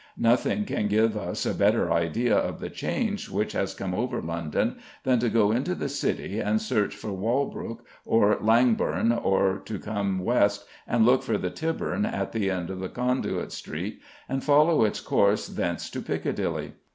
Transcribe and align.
Nothing 0.17 0.65
can 0.65 0.87
give 0.87 1.15
us 1.15 1.45
a 1.45 1.53
better 1.53 1.91
idea 1.93 2.35
of 2.35 2.59
the 2.59 2.71
change 2.71 3.29
which 3.29 3.51
has 3.51 3.75
come 3.75 3.93
over 3.93 4.19
London 4.19 4.79
than 5.03 5.19
to 5.19 5.29
go 5.29 5.51
into 5.51 5.75
the 5.75 5.87
City 5.89 6.39
and 6.39 6.59
search 6.59 6.95
for 6.95 7.11
Walbrook 7.13 7.85
or 8.03 8.37
Langbourne, 8.41 9.11
or 9.11 9.59
to 9.65 9.77
come 9.77 10.17
west 10.17 10.65
and 10.87 11.05
look 11.05 11.21
for 11.21 11.37
the 11.37 11.51
Tybourne 11.51 12.07
at 12.07 12.31
the 12.31 12.49
end 12.49 12.71
of 12.71 12.91
Conduit 12.95 13.51
Street 13.51 14.01
and 14.27 14.43
follow 14.43 14.85
its 14.85 14.99
course 14.99 15.45
thence 15.47 15.87
to 15.91 16.01
Piccadilly. 16.01 16.71